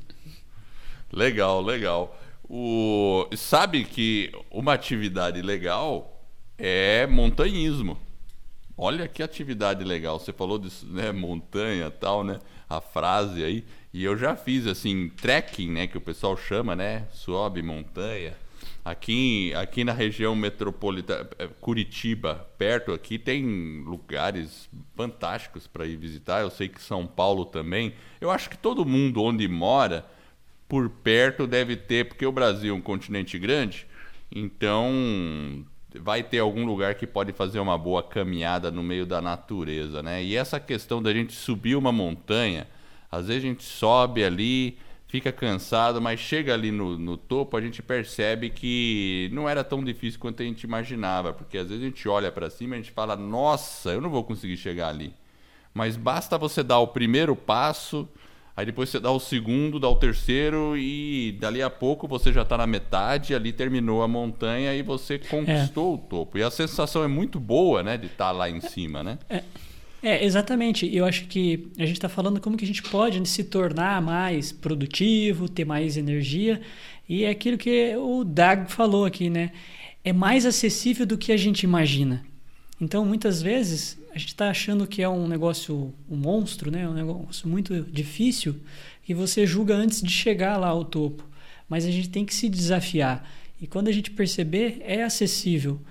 [1.12, 2.16] Legal, legal.
[2.48, 3.28] O...
[3.36, 6.24] Sabe que uma atividade legal
[6.56, 7.98] é montanhismo.
[8.78, 10.20] Olha que atividade legal.
[10.20, 11.12] Você falou disso, né?
[11.12, 12.38] Montanha e tal, né?
[12.70, 13.66] A frase aí.
[13.92, 15.88] E eu já fiz, assim, trekking, né?
[15.88, 17.08] Que o pessoal chama, né?
[17.12, 18.38] Sobe montanha.
[18.84, 26.42] Aqui, aqui na região metropolitana, eh, Curitiba, perto aqui, tem lugares fantásticos para ir visitar.
[26.42, 27.94] Eu sei que São Paulo também.
[28.20, 30.06] Eu acho que todo mundo onde mora
[30.68, 33.88] por perto deve ter, porque o Brasil é um continente grande,
[34.32, 35.66] então
[35.96, 40.24] vai ter algum lugar que pode fazer uma boa caminhada no meio da natureza, né?
[40.24, 42.68] E essa questão da gente subir uma montanha,
[43.12, 44.78] às vezes a gente sobe ali,
[45.10, 49.84] fica cansado, mas chega ali no, no topo, a gente percebe que não era tão
[49.84, 52.82] difícil quanto a gente imaginava, porque às vezes a gente olha para cima e a
[52.82, 55.12] gente fala, nossa, eu não vou conseguir chegar ali.
[55.74, 58.08] Mas basta você dar o primeiro passo,
[58.56, 62.44] aí depois você dá o segundo, dá o terceiro e dali a pouco você já
[62.44, 66.38] está na metade, ali terminou a montanha e você conquistou o topo.
[66.38, 69.18] E a sensação é muito boa, né, de estar lá em cima, né?
[69.28, 69.44] É,
[70.26, 70.94] exatamente.
[70.96, 74.52] Eu acho que a gente está falando como que a gente pode se tornar mais
[74.52, 76.62] produtivo, ter mais energia.
[77.08, 79.52] E é aquilo que o Dag falou aqui, né?
[80.04, 82.24] É mais acessível do que a gente imagina.
[82.80, 86.88] Então, muitas vezes, a gente está achando que é um negócio, um monstro, né?
[86.88, 88.56] um negócio muito difícil,
[89.04, 91.28] que você julga antes de chegar lá ao topo.
[91.68, 93.30] Mas a gente tem que se desafiar.
[93.60, 95.82] E quando a gente perceber, é acessível.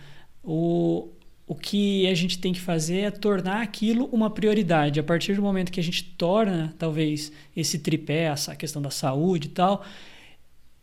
[0.43, 1.09] O,
[1.49, 5.01] o que a gente tem que fazer é tornar aquilo uma prioridade.
[5.01, 9.47] A partir do momento que a gente torna, talvez, esse tripé, essa questão da saúde
[9.47, 9.83] e tal,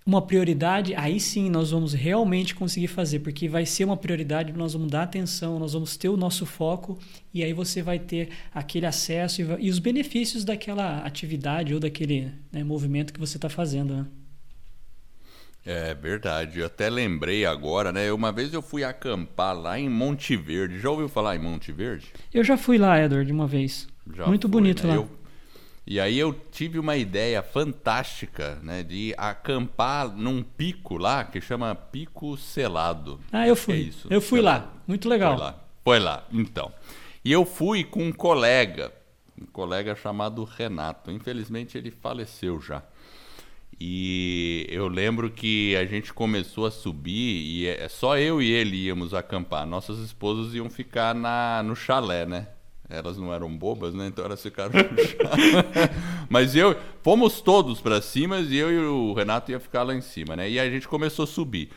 [0.03, 4.73] uma prioridade, aí sim nós vamos realmente conseguir fazer, porque vai ser uma prioridade, nós
[4.73, 6.97] vamos dar atenção, nós vamos ter o nosso foco
[7.31, 12.31] e aí você vai ter aquele acesso e, e os benefícios daquela atividade ou daquele
[12.51, 13.95] né, movimento que você está fazendo.
[13.95, 14.05] Né?
[15.65, 18.11] É verdade, eu até lembrei agora, né?
[18.11, 20.79] Uma vez eu fui acampar lá em Monte Verde.
[20.79, 22.05] Já ouviu falar em Monte Verde?
[22.31, 23.87] Eu já fui lá, Edward, uma vez.
[24.13, 24.89] Já Muito foi, bonito né?
[24.93, 24.95] lá.
[24.97, 25.09] Eu-
[25.87, 28.83] E aí eu tive uma ideia fantástica, né?
[28.83, 33.19] De acampar num pico lá que chama Pico Selado.
[33.31, 33.73] Ah, eu que fui.
[33.73, 34.65] é isso, eu fui Selado.
[34.65, 34.73] lá.
[34.87, 35.33] Muito legal.
[35.35, 35.63] Foi lá.
[35.83, 36.71] Foi lá, então.
[37.23, 38.91] E eu fui com um colega,
[39.39, 41.09] um colega chamado Renato.
[41.11, 42.83] Infelizmente ele faleceu já.
[43.79, 48.85] E eu lembro que a gente começou a subir e é, só eu e ele
[48.85, 49.65] íamos acampar.
[49.65, 52.47] Nossas esposas iam ficar na, no chalé, né?
[52.89, 54.07] Elas não eram bobas, né?
[54.07, 55.89] Então elas ficaram no chalé.
[56.29, 60.01] Mas eu, fomos todos para cima e eu e o Renato ia ficar lá em
[60.01, 60.49] cima, né?
[60.49, 61.69] E a gente começou a subir.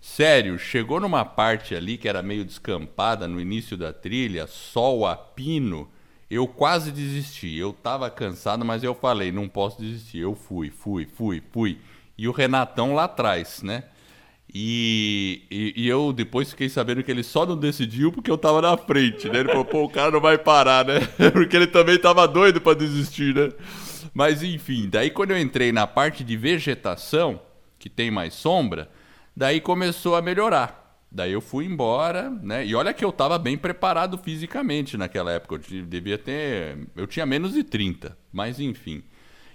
[0.00, 5.16] Sério, chegou numa parte ali que era meio descampada no início da trilha, sol a
[5.16, 5.88] pino
[6.30, 7.56] eu quase desisti.
[7.56, 10.18] Eu tava cansado, mas eu falei, não posso desistir.
[10.18, 11.78] Eu fui, fui, fui, fui.
[12.18, 13.84] E o Renatão lá atrás, né?
[14.52, 18.62] E, e, e, eu depois fiquei sabendo que ele só não decidiu porque eu tava
[18.62, 19.40] na frente, né?
[19.40, 21.00] Ele falou, pô, o cara não vai parar, né?
[21.32, 23.50] porque ele também tava doido para desistir, né?
[24.14, 27.40] Mas enfim, daí quando eu entrei na parte de vegetação,
[27.78, 28.88] que tem mais sombra,
[29.36, 30.85] daí começou a melhorar.
[31.16, 32.66] Daí eu fui embora, né?
[32.66, 35.54] E olha que eu estava bem preparado fisicamente naquela época.
[35.54, 36.76] Eu devia ter.
[36.94, 39.02] Eu tinha menos de 30, mas enfim.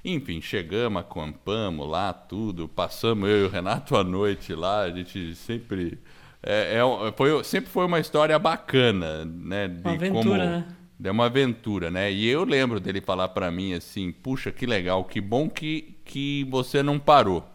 [0.03, 2.67] Enfim, chegamos, acampamos lá, tudo.
[2.67, 4.81] Passamos eu e o Renato a noite lá.
[4.81, 5.99] A gente sempre.
[6.41, 9.67] É, é, foi, sempre foi uma história bacana, né?
[9.67, 10.65] De uma aventura, como, né?
[11.03, 12.11] É uma aventura, né?
[12.11, 16.43] E eu lembro dele falar para mim assim: puxa, que legal, que bom que, que
[16.49, 17.50] você não parou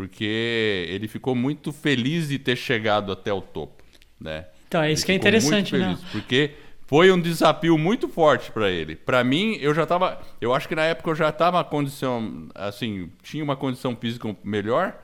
[0.00, 3.84] porque ele ficou muito feliz de ter chegado até o topo,
[4.18, 4.46] né?
[4.66, 5.98] Então, é isso ele que é interessante, né?
[6.10, 6.52] Porque
[6.86, 8.96] foi um desafio muito forte para ele.
[8.96, 13.10] Para mim, eu já estava, eu acho que na época eu já estava condição, assim,
[13.22, 14.98] tinha uma condição física melhor.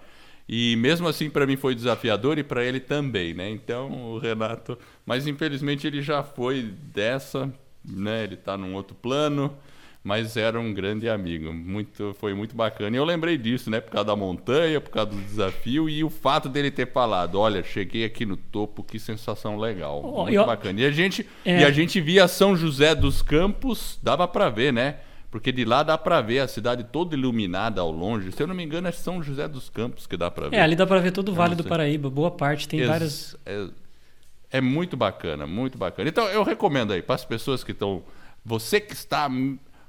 [0.48, 3.50] E mesmo assim para mim foi desafiador e para ele também, né?
[3.50, 7.52] Então, o Renato, mas infelizmente ele já foi dessa,
[7.84, 8.24] né?
[8.24, 9.54] Ele está num outro plano
[10.06, 11.52] mas era um grande amigo.
[11.52, 12.94] Muito, foi muito bacana.
[12.94, 13.80] E eu lembrei disso, né?
[13.80, 17.60] Por causa da montanha, por causa do desafio e o fato dele ter falado: olha,
[17.64, 20.00] cheguei aqui no topo, que sensação legal.
[20.04, 20.46] Oh, muito eu...
[20.46, 20.80] bacana.
[20.80, 21.62] E a, gente, é...
[21.62, 24.98] e a gente via São José dos Campos, dava para ver, né?
[25.28, 28.30] Porque de lá dá para ver a cidade toda iluminada ao longe.
[28.30, 30.56] Se eu não me engano, é São José dos Campos que dá para ver.
[30.56, 33.36] É, ali dá para ver todo o Vale do Paraíba, boa parte, tem Ex várias.
[33.44, 33.66] É,
[34.52, 36.08] é muito bacana, muito bacana.
[36.08, 38.04] Então eu recomendo aí para as pessoas que estão.
[38.44, 39.28] Você que está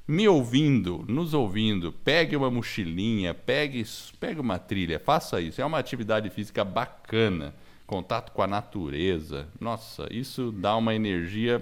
[0.08, 3.86] me ouvindo, nos ouvindo, pegue uma mochilinha, pegue,
[4.20, 5.62] pegue uma trilha, faça isso.
[5.62, 7.54] É uma atividade física bacana,
[7.86, 9.48] contato com a natureza.
[9.60, 11.62] Nossa, isso dá uma energia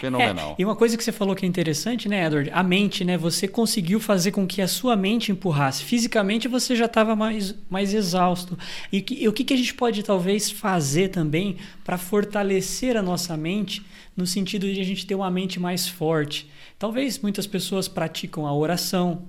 [0.00, 0.54] fenomenal.
[0.58, 2.50] É, e uma coisa que você falou que é interessante, né, Edward?
[2.52, 3.16] A mente, né?
[3.16, 5.82] Você conseguiu fazer com que a sua mente empurrasse.
[5.82, 8.58] Fisicamente você já estava mais, mais exausto.
[8.92, 13.34] E, e o que, que a gente pode talvez fazer também para fortalecer a nossa
[13.34, 13.82] mente
[14.18, 16.50] no sentido de a gente ter uma mente mais forte?
[16.76, 19.22] Talvez muitas pessoas praticam a oração,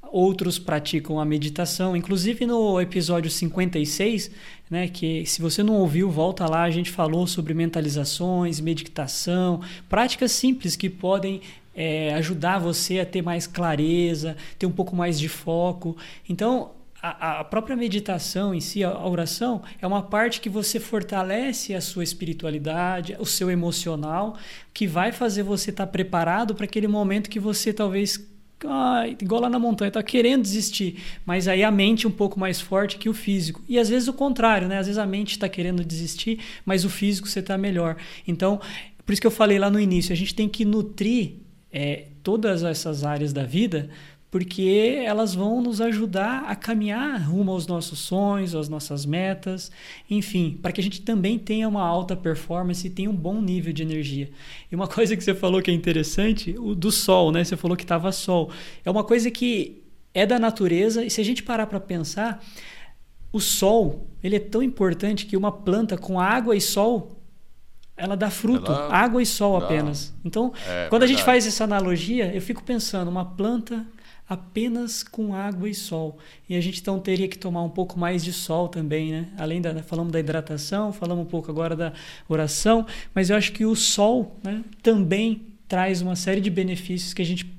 [0.00, 1.96] outros praticam a meditação.
[1.96, 4.30] Inclusive no episódio 56,
[4.70, 10.30] né, que se você não ouviu, volta lá, a gente falou sobre mentalizações, meditação, práticas
[10.30, 11.40] simples que podem
[11.74, 15.96] é, ajudar você a ter mais clareza, ter um pouco mais de foco.
[16.28, 16.70] Então,
[17.02, 21.80] a, a, própria meditação em si, a, oração, é uma parte que você fortalece a
[21.80, 24.36] sua espiritualidade, o seu emocional,
[24.72, 28.18] que vai fazer você estar tá preparado para aquele momento que você talvez
[28.64, 32.60] ah, igual lá na montanha, está querendo desistir, mas aí a mente um pouco mais
[32.60, 33.62] forte que o físico.
[33.68, 34.78] E às vezes o contrário, né?
[34.78, 37.96] Às vezes a mente está querendo desistir, mas o físico você está melhor.
[38.26, 38.58] Então,
[39.04, 41.34] por isso que eu falei lá no início, a gente tem que nutrir
[41.70, 43.90] é, todas essas áreas da vida
[44.30, 49.70] porque elas vão nos ajudar a caminhar rumo aos nossos sonhos, às nossas metas,
[50.10, 53.72] enfim, para que a gente também tenha uma alta performance e tenha um bom nível
[53.72, 54.30] de energia.
[54.70, 57.44] E uma coisa que você falou que é interessante, o do sol, né?
[57.44, 58.50] Você falou que estava sol.
[58.84, 62.44] É uma coisa que é da natureza e se a gente parar para pensar,
[63.32, 67.12] o sol, ele é tão importante que uma planta com água e sol
[67.96, 68.94] ela dá fruto, ela...
[68.94, 70.12] água e sol apenas.
[70.22, 71.04] Então, é, quando verdade.
[71.04, 73.86] a gente faz essa analogia, eu fico pensando, uma planta
[74.28, 76.18] apenas com água e sol.
[76.48, 79.28] E a gente então teria que tomar um pouco mais de sol também, né?
[79.38, 81.92] Além da falamos da hidratação, falamos um pouco agora da
[82.28, 87.22] oração, mas eu acho que o sol, né, também traz uma série de benefícios que
[87.22, 87.54] a gente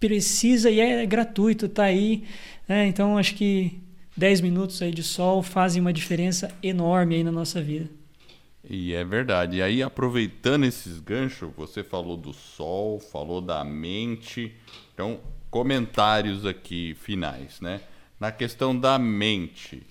[0.00, 2.24] precisa e é gratuito, tá aí,
[2.68, 2.86] né?
[2.86, 3.80] Então acho que
[4.16, 7.88] 10 minutos aí de sol fazem uma diferença enorme aí na nossa vida.
[8.68, 9.58] E é verdade.
[9.58, 14.54] E aí, aproveitando esses ganchos, você falou do sol, falou da mente.
[14.94, 15.20] Então,
[15.54, 17.80] comentários aqui finais, né?
[18.18, 19.86] Na questão da mente,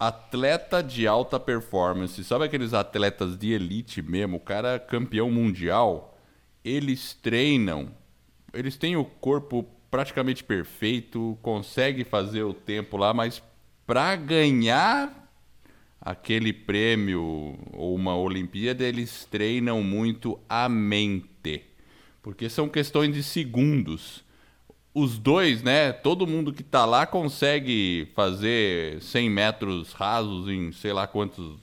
[0.00, 6.18] atleta de alta performance, sabe aqueles atletas de elite mesmo, o cara é campeão mundial,
[6.64, 7.88] eles treinam,
[8.52, 13.40] eles têm o corpo praticamente perfeito, consegue fazer o tempo lá, mas
[13.86, 15.30] para ganhar
[16.00, 21.62] aquele prêmio ou uma Olimpíada, eles treinam muito a mente,
[22.20, 24.25] porque são questões de segundos
[24.98, 25.92] os dois, né?
[25.92, 31.58] Todo mundo que tá lá consegue fazer 100 metros rasos em sei lá quantos,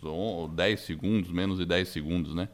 [0.51, 2.47] 10 segundos, menos de 10 segundos, né?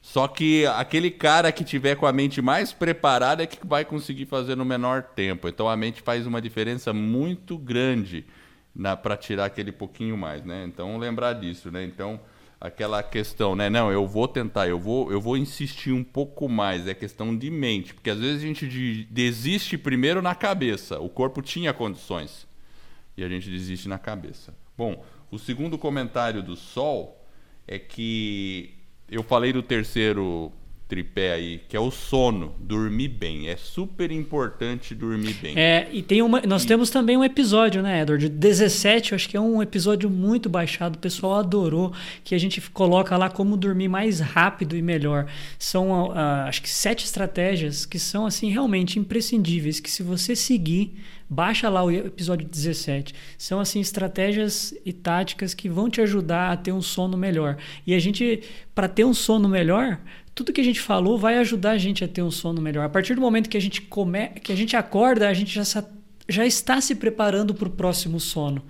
[0.00, 4.24] Só que aquele cara que tiver com a mente mais preparada é que vai conseguir
[4.24, 5.46] fazer no menor tempo.
[5.46, 8.24] Então a mente faz uma diferença muito grande
[9.02, 10.64] para tirar aquele pouquinho mais, né?
[10.66, 11.84] Então lembrar disso, né?
[11.84, 12.18] Então
[12.60, 13.68] aquela questão, né?
[13.68, 16.86] Não, eu vou tentar, eu vou, eu vou insistir um pouco mais.
[16.86, 20.98] É questão de mente, porque às vezes a gente de, desiste primeiro na cabeça.
[21.00, 22.46] O corpo tinha condições
[23.16, 24.54] e a gente desiste na cabeça.
[24.76, 27.24] Bom, o segundo comentário do Sol
[27.66, 28.74] é que
[29.08, 30.52] eu falei do terceiro
[30.94, 33.48] tripé aí, que é o sono, dormir bem.
[33.48, 35.58] É super importante dormir bem.
[35.58, 36.68] É, e tem uma, nós e...
[36.68, 38.28] temos também um episódio, né, Edward?
[38.28, 41.92] 17, acho que é um episódio muito baixado, o pessoal adorou,
[42.22, 45.26] que a gente coloca lá como dormir mais rápido e melhor.
[45.58, 50.94] São, uh, acho que sete estratégias que são, assim, realmente imprescindíveis, que se você seguir,
[51.28, 53.12] baixa lá o episódio 17.
[53.36, 57.56] São, assim, estratégias e táticas que vão te ajudar a ter um sono melhor.
[57.84, 58.42] E a gente,
[58.72, 59.98] para ter um sono melhor,
[60.34, 62.84] tudo que a gente falou vai ajudar a gente a ter um sono melhor.
[62.84, 65.84] A partir do momento que a gente come, que a gente acorda, a gente já,
[66.28, 68.64] já está se preparando para o próximo sono.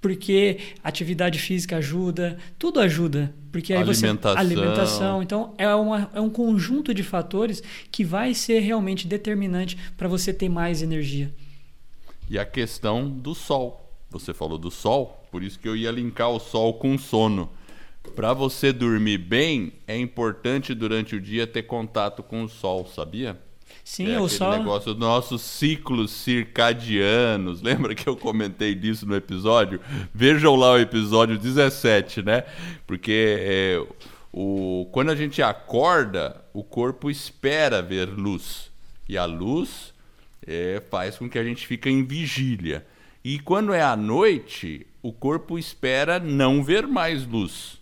[0.00, 3.34] Porque atividade física ajuda, tudo ajuda.
[3.50, 4.34] Porque aí alimentação.
[4.34, 4.38] você.
[4.38, 5.22] Alimentação.
[5.22, 10.32] Então, é, uma, é um conjunto de fatores que vai ser realmente determinante para você
[10.32, 11.32] ter mais energia.
[12.28, 13.82] E a questão do sol.
[14.10, 17.50] Você falou do sol, por isso que eu ia linkar o sol com sono.
[18.14, 23.38] Para você dormir bem, é importante durante o dia ter contato com o sol, sabia?
[23.84, 24.50] Sim, é o sol.
[24.50, 27.62] negócio dos nossos ciclos circadianos.
[27.62, 29.80] Lembra que eu comentei disso no episódio?
[30.12, 32.44] Vejam lá o episódio 17, né?
[32.86, 33.86] Porque é,
[34.32, 38.70] o, quando a gente acorda, o corpo espera ver luz.
[39.08, 39.94] E a luz
[40.46, 42.84] é, faz com que a gente fique em vigília.
[43.24, 47.78] E quando é à noite, o corpo espera não ver mais luz.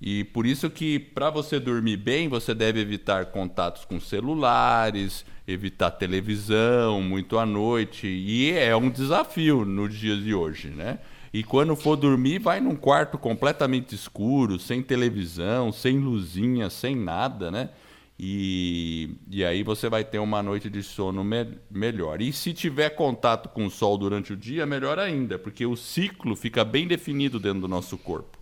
[0.00, 5.90] E por isso que para você dormir bem, você deve evitar contatos com celulares, evitar
[5.92, 10.98] televisão muito à noite, e é um desafio nos dias de hoje, né?
[11.32, 17.50] E quando for dormir, vai num quarto completamente escuro, sem televisão, sem luzinha, sem nada,
[17.50, 17.70] né?
[18.18, 22.22] E, e aí você vai ter uma noite de sono me melhor.
[22.22, 26.36] E se tiver contato com o sol durante o dia, melhor ainda, porque o ciclo
[26.36, 28.38] fica bem definido dentro do nosso corpo.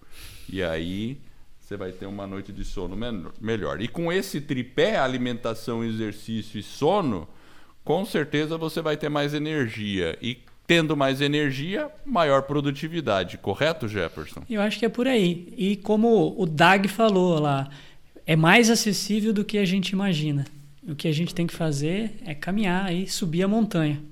[0.47, 1.19] E aí
[1.73, 2.97] você vai ter uma noite de sono
[3.41, 3.81] melhor.
[3.81, 7.27] E com esse tripé, alimentação, exercício e sono,
[7.83, 10.19] com certeza você vai ter mais energia.
[10.21, 14.43] E tendo mais energia, maior produtividade, correto, Jefferson?
[14.49, 15.53] Eu acho que é por aí.
[15.57, 17.71] E como o Dag falou lá,
[18.27, 20.45] é mais acessível do que a gente imagina.
[20.87, 24.03] O que a gente tem que fazer é caminhar e subir a montanha.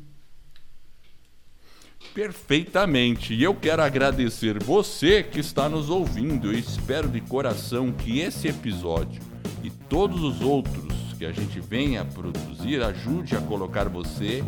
[2.15, 3.35] Perfeitamente.
[3.35, 6.49] E eu quero agradecer você que está nos ouvindo.
[6.49, 9.23] Eu espero de coração que esse episódio
[9.63, 14.43] e todos os outros que a gente venha produzir ajude a colocar você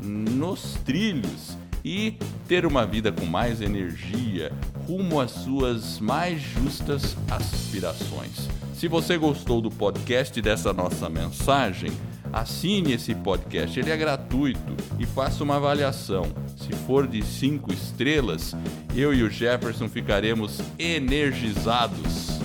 [0.00, 4.52] nos trilhos e ter uma vida com mais energia
[4.86, 8.48] rumo às suas mais justas aspirações.
[8.74, 11.90] Se você gostou do podcast dessa nossa mensagem,
[12.32, 16.24] assine esse podcast, ele é gratuito e faça uma avaliação.
[16.56, 18.54] Se for de cinco estrelas,
[18.96, 22.40] eu e o Jefferson ficaremos energizados.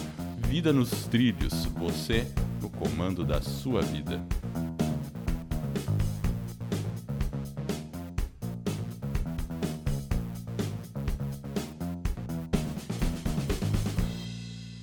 [0.48, 2.26] Vida nos trilhos, você
[2.62, 4.20] no comando da sua vida.